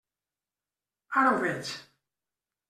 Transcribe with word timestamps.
Ara 1.17 1.35
ho 1.35 1.37
veig. 1.45 1.71